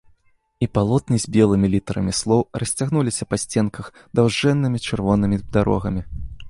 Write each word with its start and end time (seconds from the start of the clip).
І 0.65 0.67
палотны 0.77 1.15
з 1.25 1.33
белымі 1.35 1.67
літарамі 1.75 2.13
слоў 2.21 2.41
расцягнуліся 2.65 3.29
па 3.33 3.41
сценках 3.43 3.85
даўжэннымі 4.21 4.79
чырвонымі 4.91 5.37
дарогамі. 5.59 6.01